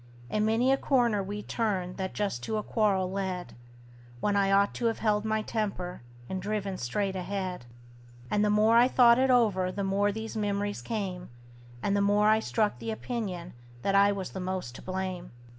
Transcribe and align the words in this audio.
And 0.31 0.47
many 0.47 0.71
a 0.71 0.77
corner 0.77 1.21
we'd 1.21 1.47
turned 1.47 1.97
that 1.97 2.15
just 2.15 2.41
to 2.45 2.57
a 2.57 2.63
quarrel 2.63 3.11
led, 3.11 3.53
When 4.19 4.35
I 4.35 4.51
ought 4.51 4.73
to 4.73 4.91
've 4.91 4.97
held 4.97 5.25
my 5.25 5.43
temper, 5.43 6.01
and 6.27 6.41
driven 6.41 6.77
straight 6.79 7.15
ahead; 7.15 7.67
And 8.31 8.43
the 8.43 8.49
more 8.49 8.77
I 8.77 8.87
thought 8.87 9.19
it 9.19 9.29
over 9.29 9.71
the 9.71 9.83
more 9.83 10.11
these 10.11 10.35
memories 10.35 10.81
came, 10.81 11.29
And 11.83 11.95
the 11.95 12.01
more 12.01 12.29
I 12.29 12.39
struck 12.39 12.79
the 12.79 12.89
opinion 12.89 13.53
that 13.83 13.93
I 13.93 14.11
was 14.11 14.31
the 14.31 14.39
most 14.39 14.73
to 14.73 14.81
blame. 14.81 15.33